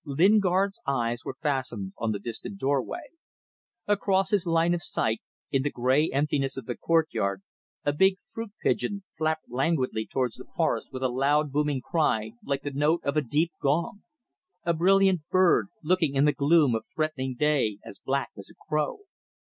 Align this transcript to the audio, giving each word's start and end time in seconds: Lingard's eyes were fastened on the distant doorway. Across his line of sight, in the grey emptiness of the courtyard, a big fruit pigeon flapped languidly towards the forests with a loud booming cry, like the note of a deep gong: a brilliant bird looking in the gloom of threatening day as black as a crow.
Lingard's 0.03 0.81
eyes 0.87 1.23
were 1.23 1.37
fastened 1.43 1.93
on 1.95 2.11
the 2.11 2.17
distant 2.17 2.57
doorway. 2.57 3.11
Across 3.87 4.31
his 4.31 4.47
line 4.47 4.73
of 4.73 4.81
sight, 4.81 5.21
in 5.51 5.61
the 5.61 5.69
grey 5.69 6.09
emptiness 6.11 6.57
of 6.57 6.65
the 6.65 6.75
courtyard, 6.75 7.43
a 7.85 7.93
big 7.93 8.15
fruit 8.31 8.49
pigeon 8.63 9.03
flapped 9.15 9.45
languidly 9.47 10.07
towards 10.07 10.37
the 10.37 10.51
forests 10.57 10.89
with 10.91 11.03
a 11.03 11.07
loud 11.07 11.51
booming 11.51 11.81
cry, 11.81 12.31
like 12.43 12.63
the 12.63 12.71
note 12.71 13.01
of 13.03 13.15
a 13.15 13.21
deep 13.21 13.51
gong: 13.61 14.01
a 14.63 14.73
brilliant 14.73 15.21
bird 15.29 15.67
looking 15.83 16.15
in 16.15 16.25
the 16.25 16.33
gloom 16.33 16.73
of 16.73 16.87
threatening 16.95 17.35
day 17.37 17.77
as 17.85 17.99
black 17.99 18.31
as 18.35 18.49
a 18.49 18.55
crow. 18.67 19.01